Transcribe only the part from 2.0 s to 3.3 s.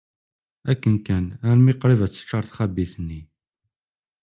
ad teččar txabit-nni.